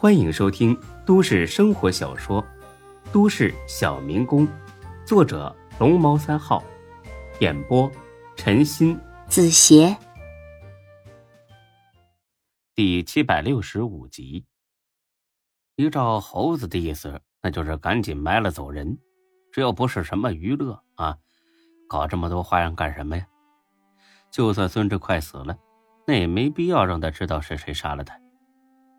[0.00, 2.40] 欢迎收听都市生活小说
[3.12, 4.46] 《都市小民工》，
[5.04, 6.62] 作者龙猫三号，
[7.40, 7.90] 演播
[8.36, 9.96] 陈鑫、子邪，
[12.76, 14.46] 第七百六十五集。
[15.74, 18.96] 依照猴子的意思，那就是赶紧埋了走人，
[19.50, 21.18] 这又不是什么娱乐啊，
[21.88, 23.26] 搞这么多花样干什么呀？
[24.30, 25.58] 就算孙志快死了，
[26.06, 28.16] 那也没必要让他知道是谁杀了他。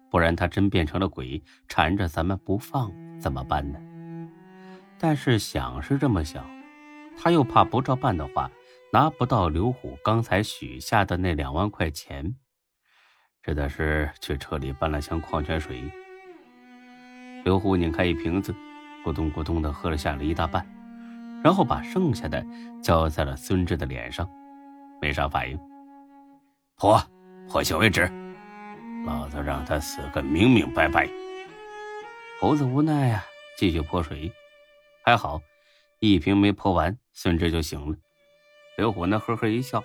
[0.09, 3.79] 不然他真变成了鬼，缠着咱们不放，怎么办呢？
[4.97, 6.43] 但是想是这么想，
[7.17, 8.49] 他又怕不照办的话，
[8.91, 12.35] 拿不到刘虎刚才许下的那两万块钱，
[13.43, 15.83] 只得是去车里搬了箱矿泉水。
[17.45, 18.53] 刘虎拧开一瓶子，
[19.05, 20.65] 咕咚咕咚的喝了下了一大半，
[21.41, 22.45] 然后把剩下的
[22.83, 24.29] 浇在了孙志的脸上，
[25.01, 25.57] 没啥反应。
[26.75, 27.01] 泼，
[27.47, 28.11] 泼醒为止。
[29.05, 31.09] 老子让他死个明明白白。
[32.39, 33.23] 猴子无奈呀，
[33.57, 34.31] 继续泼水。
[35.03, 35.41] 还好，
[35.99, 37.97] 一瓶没泼完，孙志就醒了。
[38.77, 39.83] 刘虎呢，呵呵一笑，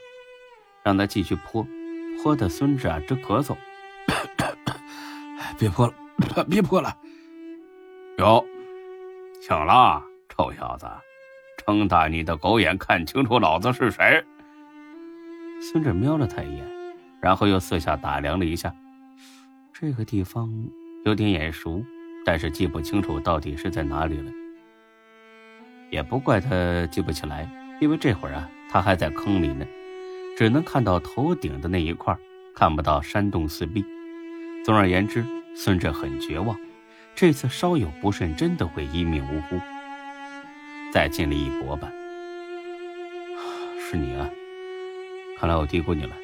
[0.83, 1.67] 让他继续泼，
[2.23, 3.57] 泼的孙志啊直咳嗽。
[5.59, 6.97] 别泼了，别泼了。
[8.19, 8.45] 哟，
[9.41, 10.87] 醒了，臭小子，
[11.67, 14.25] 睁大你的狗眼，看清楚老子是谁。
[15.61, 16.65] 孙志瞄了他一眼，
[17.20, 18.75] 然后又四下打量了一下。
[19.85, 20.51] 这个地方
[21.05, 21.85] 有点眼熟，
[22.25, 24.33] 但是记不清楚到底是在哪里了。
[25.91, 27.47] 也不怪他记不起来，
[27.83, 29.67] 因为这会儿啊，他还在坑里呢，
[30.39, 32.17] 只能看到头顶的那一块，
[32.55, 33.85] 看不到山洞四壁。
[34.65, 35.23] 总而言之，
[35.55, 36.59] 孙志很绝望，
[37.15, 39.61] 这次稍有不慎，真的会一命呜呼。
[40.95, 41.93] 再尽力一搏吧。
[43.79, 44.31] 是你啊，
[45.39, 46.17] 看来我低估你了。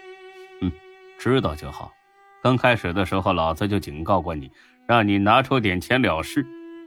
[0.63, 0.73] 嗯，
[1.19, 1.93] 知道就好。
[2.43, 4.51] 刚开始的时候，老子就警告过你，
[4.87, 6.47] 让你拿出点钱了事。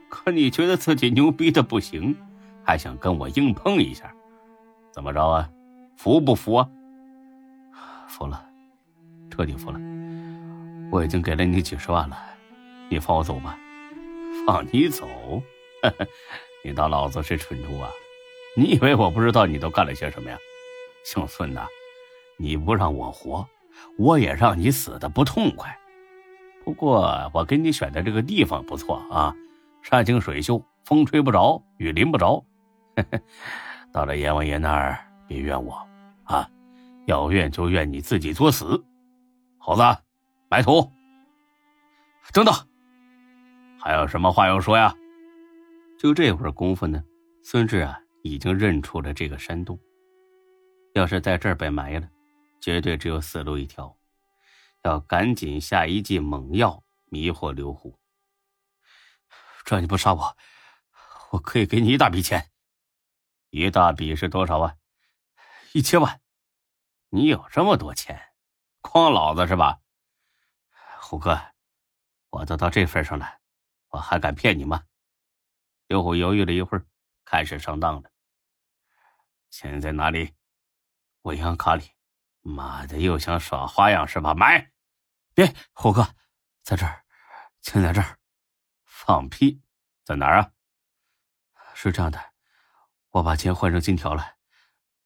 [0.10, 2.16] 可你觉得自己牛逼的不行，
[2.64, 4.14] 还想跟我硬碰一下，
[4.92, 5.50] 怎么着啊？
[5.96, 6.70] 服不服啊？
[8.08, 8.44] 服了，
[9.30, 9.80] 彻底服了。
[10.92, 12.18] 我已经给了你几十万了，
[12.90, 13.58] 你放我走吧。
[14.46, 15.08] 放你走？
[16.64, 17.90] 你当老子是蠢猪啊？
[18.56, 20.38] 你以为我不知道你都干了些什么呀？
[21.04, 21.68] 姓孙的，
[22.38, 23.48] 你不让我活？
[23.98, 25.78] 我也让你死的不痛快，
[26.64, 29.36] 不过我给你选的这个地方不错啊，
[29.82, 32.44] 山清水秀，风吹不着，雨淋不着。
[33.92, 35.76] 到了阎王爷那儿，别怨我
[36.24, 36.50] 啊，
[37.06, 38.84] 要怨就怨你自己作死。
[39.58, 39.82] 猴子，
[40.50, 40.90] 埋土。
[42.34, 42.54] 等等，
[43.80, 44.94] 还有什么话要说呀？
[46.00, 47.04] 就这会儿功夫呢，
[47.44, 49.80] 孙志啊已经认出了这个山洞，
[50.94, 52.08] 要是在这儿被埋了。
[52.64, 54.00] 绝对只有死路一条，
[54.84, 58.00] 要赶紧下一剂猛药迷惑刘虎。
[59.66, 60.38] 只要你不杀我，
[61.32, 62.54] 我可以给你一大笔钱。
[63.50, 64.80] 一大笔是多少万？
[65.74, 66.22] 一千万。
[67.10, 68.34] 你有这么多钱，
[68.82, 69.82] 诓老子是吧？
[71.02, 71.38] 虎哥，
[72.30, 73.42] 我都到这份上了，
[73.90, 74.86] 我还敢骗你吗？
[75.88, 76.86] 刘虎犹豫了一会儿，
[77.26, 78.10] 开始上当了。
[79.50, 80.34] 钱在哪里？
[81.24, 81.93] 我银行卡里。
[82.44, 84.34] 妈的，又想耍花样是吧？
[84.34, 84.72] 买，
[85.34, 86.14] 别，虎哥，
[86.62, 87.04] 在这儿，
[87.62, 88.20] 钱在这儿。
[88.84, 89.62] 放屁，
[90.04, 90.52] 在哪儿啊？
[91.74, 92.20] 是这样的，
[93.10, 94.36] 我把钱换成金条了，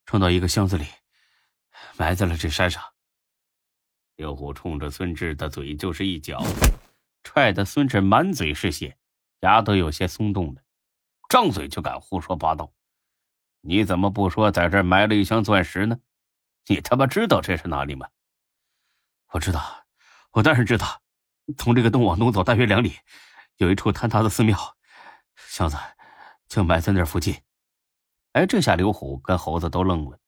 [0.06, 0.86] 装到一个箱子里，
[1.96, 2.84] 埋在了这山上。
[4.16, 6.44] 刘虎冲着孙志的嘴就是一脚，
[7.24, 8.97] 踹得孙志满嘴是血，
[9.42, 10.62] 牙都有些松动了，
[11.30, 12.74] 张嘴就敢胡说八道。
[13.62, 16.00] 你怎么不说在这儿埋了一箱钻石呢？
[16.69, 18.07] 你他妈知道这是哪里吗？
[19.31, 19.85] 我知道，
[20.31, 21.01] 我当然知道。
[21.57, 22.94] 从这个洞往东走大约两里，
[23.55, 24.75] 有一处坍塌的寺庙，
[25.35, 25.78] 箱子
[26.50, 27.41] 就埋在那附近。
[28.33, 30.19] 哎，这下刘虎跟猴子都愣了。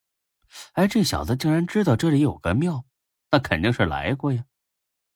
[0.73, 2.85] 哎，这小子竟然知道这里有个庙，
[3.31, 4.45] 那肯定是来过呀。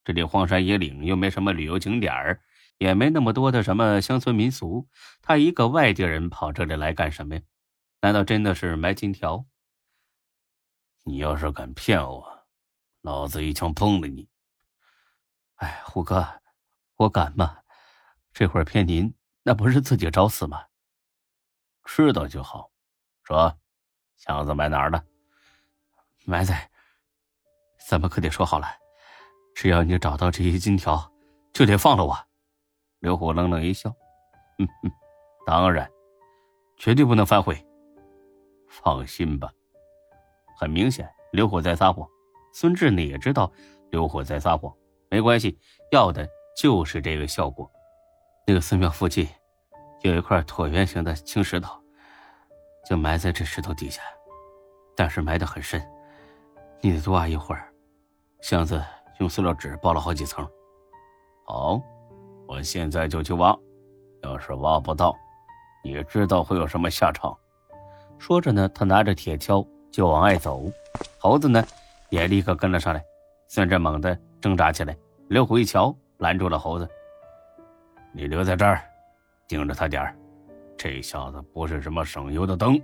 [0.03, 2.41] 这里荒山野岭，又没什么旅游景点儿，
[2.77, 4.89] 也没那么多的什么乡村民俗。
[5.21, 7.41] 他一个外地人跑这里来干什么呀？
[8.01, 9.45] 难道真的是埋金条？
[11.05, 12.45] 你要是敢骗我，
[13.01, 14.29] 老子一枪崩了你！
[15.55, 16.25] 哎，虎哥，
[16.95, 17.57] 我敢吗？
[18.31, 19.13] 这会儿骗您，
[19.43, 20.65] 那不是自己找死吗？
[21.83, 22.71] 知道就好。
[23.23, 23.53] 说，
[24.15, 25.03] 箱子埋哪儿了？
[26.25, 26.71] 埋在……
[27.89, 28.67] 咱们可得说好了，
[29.53, 31.11] 只要你找到这些金条，
[31.53, 32.17] 就得放了我。
[32.99, 33.89] 刘虎冷冷一笑
[34.57, 34.91] ：“哼哼，
[35.45, 35.91] 当然，
[36.77, 37.61] 绝对不能反悔。
[38.69, 39.51] 放心吧。”
[40.55, 42.07] 很明显，刘虎在撒谎。
[42.53, 43.51] 孙志呢也知道
[43.91, 44.73] 刘虎在撒谎，
[45.09, 45.57] 没关系，
[45.91, 47.69] 要的就是这个效果。
[48.45, 49.27] 那个寺庙附近
[50.01, 51.73] 有一块椭圆形的青石头，
[52.85, 54.01] 就埋在这石头底下，
[54.95, 55.81] 但是埋得很深，
[56.81, 57.73] 你得多挖一会儿。
[58.41, 58.83] 箱子
[59.19, 60.47] 用塑料纸包了好几层。
[61.45, 61.81] 好，
[62.47, 63.57] 我现在就去挖。
[64.21, 65.13] 要是挖不到，
[65.83, 67.37] 你知道会有什么下场？
[68.17, 70.69] 说着呢，他拿着铁锹就往外走。
[71.19, 71.63] 猴子呢，
[72.09, 73.01] 也立刻跟了上来。
[73.47, 74.97] 孙志猛地挣扎起来，
[75.27, 76.89] 刘虎一瞧，拦住了猴子
[78.11, 78.81] ：“你留在这儿，
[79.47, 80.15] 盯着他点儿。
[80.75, 82.81] 这小子不是什么省油的灯，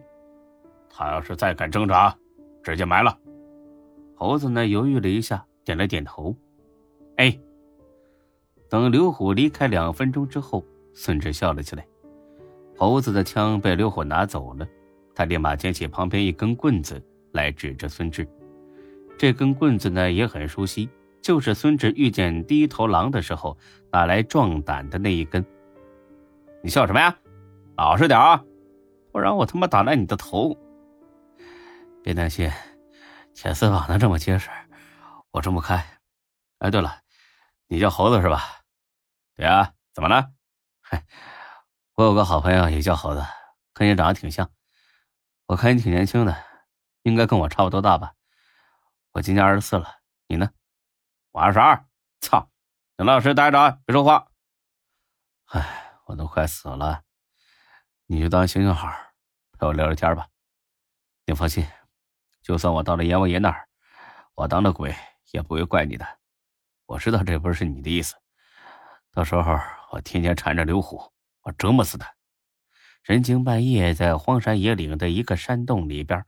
[0.87, 2.15] 他要是再敢挣扎，
[2.63, 3.17] 直接埋了。”
[4.15, 6.35] 猴子呢，犹豫了一下，点了点头
[7.17, 7.35] ：“哎。”
[8.69, 10.63] 等刘虎离开两分钟之后，
[10.93, 11.83] 孙志笑了起来。
[12.77, 14.67] 猴子的枪被刘虎拿走了，
[15.19, 18.25] 他立马捡起旁边一根棍子来指着孙志。
[19.17, 20.89] 这根棍子呢也很熟悉，
[21.21, 23.57] 就是孙志遇见第一头狼的时候
[23.91, 25.45] 拿来壮胆的那一根。
[26.63, 27.13] 你笑什么呀？
[27.75, 28.41] 老实点啊，
[29.11, 30.57] 不然我他妈打烂你的头！
[32.01, 32.49] 别担心，
[33.33, 34.49] 铁丝网能这么结实，
[35.31, 35.85] 我挣不开。
[36.59, 37.01] 哎，对了，
[37.67, 38.41] 你叫猴子是吧？
[39.35, 40.29] 对啊，怎么了？
[40.79, 41.03] 嗨，
[41.95, 43.21] 我有个好朋友也叫猴子，
[43.73, 44.49] 跟你长得挺像。
[45.49, 46.45] 我看你挺年轻的，
[47.01, 48.13] 应该跟我差不多大吧？
[49.13, 50.51] 我今年二十四了，你呢？
[51.31, 51.87] 我二十二。
[52.21, 52.51] 操！
[52.97, 54.27] 你老实待着啊，别说话。
[55.45, 57.01] 唉，我都快死了，
[58.05, 58.89] 你就当行行好，
[59.57, 60.27] 陪我聊聊天吧。
[61.25, 61.65] 你放心，
[62.43, 63.67] 就算我到了阎王爷那儿，
[64.35, 64.95] 我当了鬼
[65.31, 66.05] 也不会怪你的。
[66.85, 68.15] 我知道这不是你的意思。
[69.11, 69.59] 到时候
[69.93, 71.11] 我天天缠着刘虎，
[71.41, 72.18] 我折磨死他。
[73.03, 76.25] 人精半夜在荒山野岭的一个山洞里边，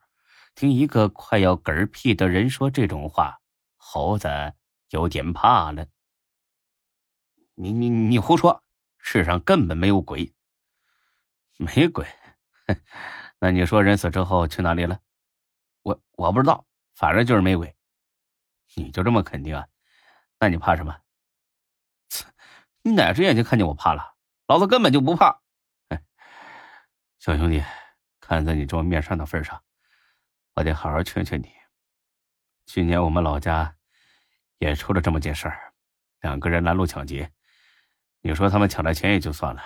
[0.55, 3.39] 听一个快要嗝屁的人说这种话，
[3.77, 4.53] 猴子
[4.89, 5.85] 有点怕了。
[7.55, 8.63] 你你你胡说！
[8.97, 10.33] 世上根本没有鬼。
[11.57, 12.07] 没鬼？
[13.39, 14.99] 那你说人死之后去哪里了？
[15.83, 16.65] 我我不知道，
[16.95, 17.75] 反正就是没鬼。
[18.75, 19.67] 你就这么肯定啊？
[20.39, 20.97] 那你怕什么？
[22.81, 24.15] 你哪只眼睛看见我怕了？
[24.47, 25.40] 老子根本就不怕！
[27.21, 27.63] 小兄弟，
[28.19, 29.63] 看在你这么面善的份上，
[30.55, 31.51] 我得好好劝劝你。
[32.65, 33.75] 去年我们老家
[34.57, 35.71] 也出了这么件事儿，
[36.21, 37.31] 两个人拦路抢劫，
[38.21, 39.61] 你说他们抢了钱也就算了，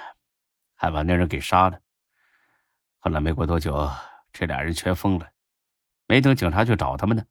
[0.75, 1.80] 还把那人给杀了。
[3.00, 3.90] 后来没过多久，
[4.34, 5.31] 这俩人全疯了，
[6.08, 7.24] 没等警察去找他们呢，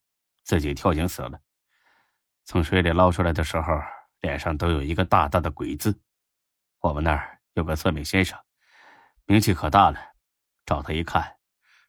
[0.42, 1.38] 自己跳井死了。
[2.44, 3.72] 从水里捞出来的时候。
[4.20, 6.00] 脸上都有一个大大的鬼字。
[6.78, 8.40] 我们那儿有个算命先生，
[9.26, 10.13] 名气可大了。
[10.66, 11.36] 找他一看，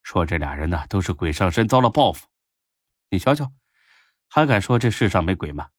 [0.04, 2.28] 说这俩人呢都是鬼上身，遭了报复。
[3.10, 3.52] 你瞧瞧，
[4.28, 5.70] 还敢说这世上没鬼吗？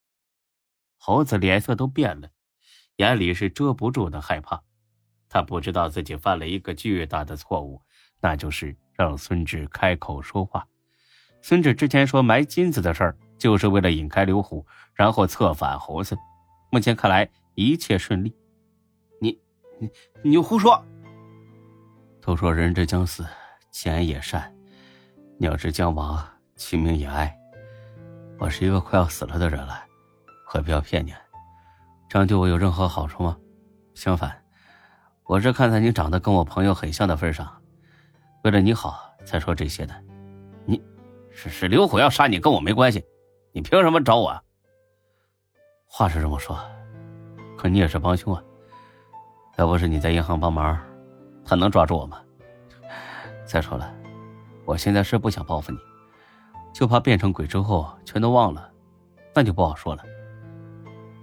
[0.96, 2.30] 猴子脸色都变了，
[2.96, 4.62] 眼里是遮不住的害怕。
[5.28, 7.82] 他不知道自己犯了一个巨大的错误，
[8.20, 10.66] 那就是让孙志开口说话。
[11.42, 16.16] 孙志之前说埋金子的事儿，就是为了引开刘虎，然后策反猴子。
[16.70, 18.34] 目前看来一切顺利，
[19.20, 19.38] 你
[19.78, 19.90] 你
[20.22, 20.84] 你胡说！
[22.26, 23.24] 都说人之将死，
[23.70, 24.42] 其言也善；
[25.38, 26.26] 鸟之将亡，
[26.56, 27.32] 其鸣也哀。
[28.40, 29.80] 我是一个快要死了的人了，
[30.44, 31.14] 何必要骗你？
[32.08, 33.36] 这样对我有任何好处吗？
[33.94, 34.42] 相反，
[35.22, 37.62] 我是看在你长得跟我朋友很像的份上，
[38.42, 39.94] 为了你好才说这些的。
[40.64, 40.82] 你，
[41.30, 43.04] 是是刘虎要杀你，跟我没关系，
[43.52, 44.36] 你凭什么找我？
[45.86, 46.58] 话是这么说，
[47.56, 48.42] 可你也是帮凶啊！
[49.58, 50.76] 要不是你在银行帮忙，
[51.46, 52.18] 他能抓住我吗？
[53.46, 53.94] 再说了，
[54.64, 55.78] 我现在是不想报复你，
[56.74, 58.68] 就怕变成鬼之后全都忘了，
[59.32, 60.02] 那就不好说了。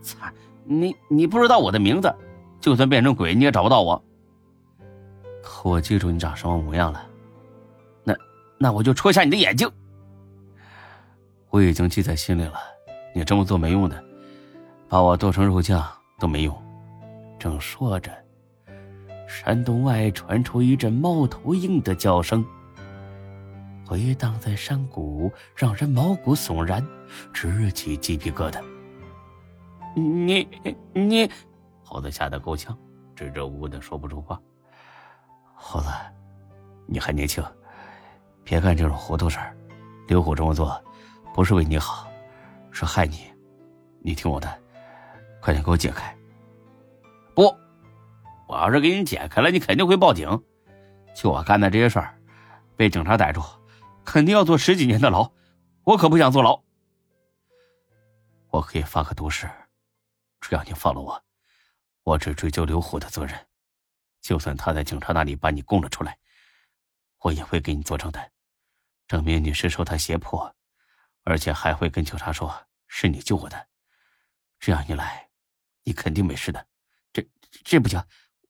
[0.02, 0.26] 操，
[0.64, 2.14] 你你不知道我的名字，
[2.62, 4.02] 就算变成鬼你也找不到我。
[5.42, 7.06] 可我记住你长什么模样了，
[8.06, 8.16] 那
[8.58, 9.70] 那我就戳瞎你的眼睛。
[11.50, 12.54] 我已经记在心里了，
[13.14, 14.02] 你这么做没用的。
[14.88, 15.86] 把我剁成肉酱
[16.20, 16.56] 都没用。
[17.38, 18.12] 正说着，
[19.34, 22.46] 山洞外传出一阵猫头鹰的叫声，
[23.84, 26.86] 回荡在山谷，让人毛骨悚然，
[27.34, 28.62] 直起鸡皮疙瘩。
[29.96, 30.48] 你
[30.94, 31.28] 你，
[31.84, 32.78] 猴子吓得够呛，
[33.16, 34.40] 支支吾吾的说不出话。
[35.56, 35.88] 猴子，
[36.86, 37.44] 你还年轻，
[38.44, 39.58] 别干这种糊涂事儿。
[40.08, 40.80] 刘虎这么做，
[41.34, 42.08] 不是为你好，
[42.70, 43.24] 是害你。
[44.04, 44.48] 你听我的。
[45.42, 46.16] 快点给我解开！
[47.34, 47.54] 不，
[48.54, 50.30] 我要是给你解开了，你肯定会报警。
[51.16, 52.16] 就我干的这些事儿，
[52.78, 53.42] 被警察逮住，
[54.06, 55.28] 肯定要坐十几年的牢。
[55.84, 56.62] 我可不想坐牢。
[58.52, 59.50] 我可以发个毒誓，
[60.40, 61.24] 只要你放了我，
[62.04, 63.36] 我只追究刘虎的责任。
[64.22, 66.16] 就算他在警察那里把你供了出来，
[67.22, 68.32] 我也会给你作证的，
[69.08, 70.56] 证明你是受他胁迫，
[71.24, 72.54] 而且还会跟警察说
[72.88, 73.68] 是你救我的。
[74.60, 75.28] 这样一来，
[75.84, 76.64] 你肯定没事的。
[77.12, 77.28] 这
[77.64, 78.02] 这不行，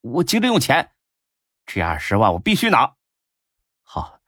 [0.04, 0.92] 我急着用钱，
[1.66, 2.98] 这二十万我必须拿。
[3.84, 4.20] 好，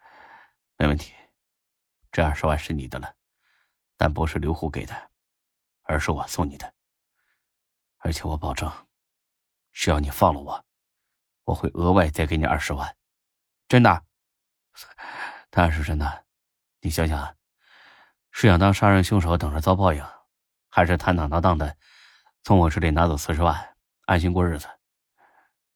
[0.78, 1.14] 没问题，
[2.14, 3.14] 这二十万是你的了，
[3.98, 5.12] 但不是刘虎给的，
[5.84, 6.74] 而是我送你的。
[7.98, 8.72] 而且我保证，
[9.74, 10.66] 只要你放了我，
[11.44, 12.96] 我会额外再给你二十万。
[13.68, 14.06] 真的？
[15.50, 16.26] 当然是真的。
[16.80, 17.36] 你想想，
[18.32, 20.02] 是想当杀人凶手等着遭报应，
[20.70, 21.76] 还是坦坦荡荡的
[22.44, 24.70] 从我这里拿走四十万，安心过日子？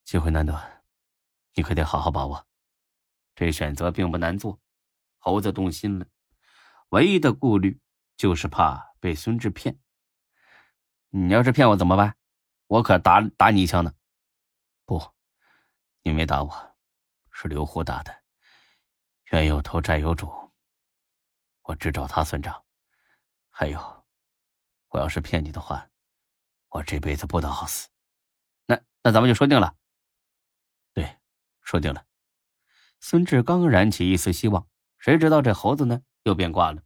[0.10, 0.84] 机会难得，
[1.54, 2.48] 你可得好好把握。
[3.36, 4.60] 这选择并不难做，
[5.20, 6.08] 猴子动心了，
[6.88, 7.80] 唯一的顾虑
[8.18, 9.80] 就是怕被孙志骗。
[11.10, 12.18] 你要是骗我怎么办？
[12.66, 13.94] 我可打打你一枪呢！
[14.84, 15.14] 不，
[16.02, 16.76] 你没打我，
[17.32, 18.24] 是刘虎打的。
[19.26, 20.52] 冤有头债有主，
[21.62, 22.66] 我只找他算账。
[23.52, 24.08] 还有，
[24.88, 25.88] 我要是骗你的话，
[26.70, 27.90] 我这辈子不得好死。
[28.66, 29.76] 那那咱们就说定了。
[31.70, 32.04] 说定了。
[33.00, 36.82] 孙志刚燃起一丝希望，谁知道这猴子呢又变卦了。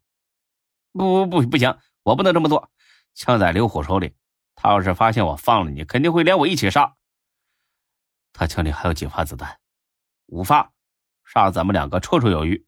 [0.91, 2.69] 不不不，不行，我不能这么做。
[3.13, 4.13] 枪在刘虎手里，
[4.55, 6.97] 他要是发现我放了你，肯定会连我一起杀。
[8.33, 9.57] 他枪里还有几发子弹？
[10.25, 10.73] 五发，
[11.23, 12.67] 杀咱们两个绰绰有余。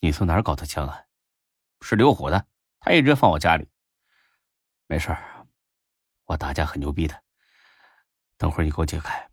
[0.00, 1.04] 你从哪儿搞的枪啊？
[1.82, 2.48] 是刘虎的，
[2.80, 3.68] 他一直放我家里。
[4.88, 5.16] 没事
[6.24, 7.22] 我打架很牛逼的。
[8.36, 9.30] 等会儿你给我解开，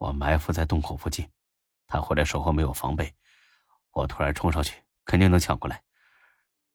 [0.00, 1.28] 我埋伏在洞口附近。
[1.86, 3.12] 他回来时候没有防备，
[3.92, 5.78] 我突然冲上去，肯定能抢过来。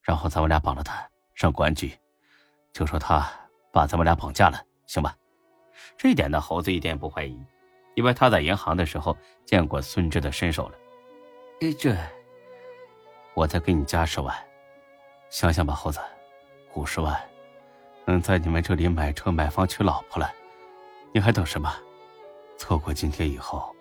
[0.03, 1.97] 然后咱们俩绑了他，上公安局，
[2.71, 3.27] 就说他
[3.71, 5.17] 把咱们俩绑架了，行吧？
[5.97, 7.35] 这一点呢，猴子一点不怀疑，
[7.95, 10.77] 因为他在银行的时候见过孙志的身手了。
[11.61, 11.97] 哎，这，
[13.33, 14.35] 我再给你加十万，
[15.31, 15.99] 想想吧，猴子，
[16.75, 17.19] 五十万，
[18.05, 20.31] 能在你们这里买车买房娶老婆了，
[21.11, 21.73] 你还等什么？
[22.57, 23.73] 错过今天以后。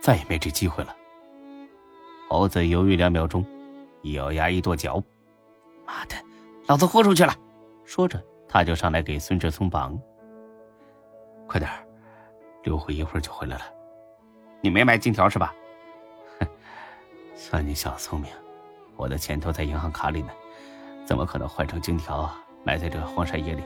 [0.00, 0.96] 再也没这机会了。
[2.28, 3.46] 猴子犹豫两秒钟，
[4.00, 5.00] 一咬牙，一跺脚
[5.86, 6.16] ：“妈的，
[6.66, 7.32] 老子豁出去了！”
[7.86, 9.96] 说着，他就上来给孙志松绑。
[11.46, 11.70] 快点
[12.64, 13.62] 刘虎一会儿就回来了。
[14.60, 15.54] 你没买金条是吧？
[16.40, 16.48] 哼，
[17.36, 18.28] 算你小聪明。
[18.96, 20.32] 我的钱都在银行卡里呢，
[21.06, 22.28] 怎么可能换成金条
[22.64, 23.64] 埋在这荒山野岭？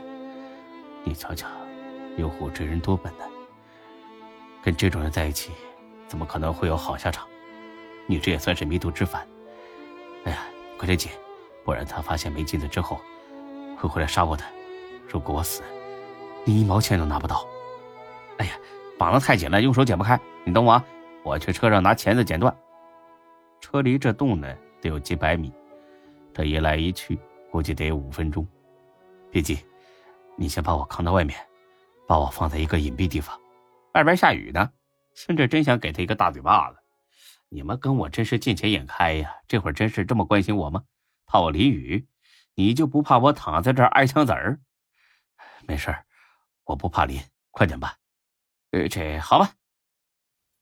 [1.03, 1.49] 你瞧瞧，
[2.15, 3.25] 刘虎这人多笨呢，
[4.67, 5.53] 跟这种人在一起。
[6.09, 7.25] 怎么可能会有好下场？
[8.07, 9.25] 你这也算是迷途知返。
[10.25, 10.39] 哎呀，
[10.77, 11.11] 快点解，
[11.65, 13.01] 不然他发现没金子之后，
[13.77, 14.43] 会回来杀我的。
[15.09, 15.63] 如果我死，
[16.45, 17.47] 你一毛钱都拿不到。
[18.39, 18.53] 哎呀，
[18.99, 20.19] 绑得太紧了，用手解不开。
[20.43, 20.85] 你等我，啊，
[21.23, 22.53] 我去车上拿钳子剪断。
[23.61, 25.53] 车离这洞呢，得有几百米，
[26.35, 27.17] 这一来一去，
[27.53, 28.45] 估计得有五分钟。
[29.31, 29.59] 别急，
[30.37, 31.39] 你先把我扛到外面，
[32.07, 33.37] 把我放在一个隐蔽地方。
[33.97, 34.71] 外边下雨呢。
[35.15, 36.77] 孙志真想给他一个大嘴巴子！
[37.49, 39.33] 你们跟我真是见钱眼开呀！
[39.49, 40.83] 这会儿真是这么关心我吗？
[41.25, 42.07] 怕我淋雨，
[42.55, 44.61] 你就不怕我躺在这挨枪子儿？
[45.67, 46.05] 没事儿，
[46.67, 47.19] 我不怕淋，
[47.51, 47.97] 快点吧。
[48.73, 49.53] 呃，这好吧。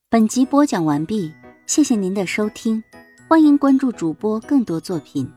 [0.09, 1.35] 本集播讲完毕，
[1.67, 2.81] 谢谢您的收听，
[3.27, 5.29] 欢迎关注主播更多作品。